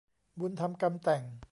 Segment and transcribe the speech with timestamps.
[0.39, 1.23] บุญทำกรรมแต่ง